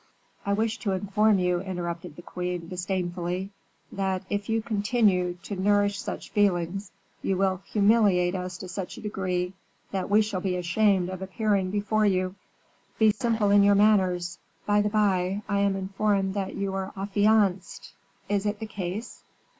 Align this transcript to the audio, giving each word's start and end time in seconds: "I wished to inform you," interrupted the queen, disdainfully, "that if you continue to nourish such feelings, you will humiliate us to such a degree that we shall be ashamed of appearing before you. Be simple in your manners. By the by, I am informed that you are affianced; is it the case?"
"I 0.47 0.53
wished 0.53 0.81
to 0.81 0.93
inform 0.93 1.37
you," 1.37 1.61
interrupted 1.61 2.15
the 2.15 2.23
queen, 2.23 2.67
disdainfully, 2.69 3.51
"that 3.91 4.23
if 4.31 4.49
you 4.49 4.59
continue 4.63 5.35
to 5.43 5.55
nourish 5.55 6.01
such 6.01 6.31
feelings, 6.31 6.91
you 7.21 7.37
will 7.37 7.61
humiliate 7.65 8.33
us 8.33 8.57
to 8.57 8.67
such 8.67 8.97
a 8.97 9.01
degree 9.01 9.53
that 9.91 10.09
we 10.09 10.23
shall 10.23 10.41
be 10.41 10.55
ashamed 10.55 11.09
of 11.11 11.21
appearing 11.21 11.69
before 11.69 12.07
you. 12.07 12.33
Be 12.97 13.11
simple 13.11 13.51
in 13.51 13.61
your 13.61 13.75
manners. 13.75 14.39
By 14.65 14.81
the 14.81 14.89
by, 14.89 15.43
I 15.47 15.59
am 15.59 15.75
informed 15.75 16.33
that 16.33 16.55
you 16.55 16.73
are 16.73 16.91
affianced; 16.97 17.93
is 18.27 18.47
it 18.47 18.57
the 18.57 18.65
case?" 18.65 19.21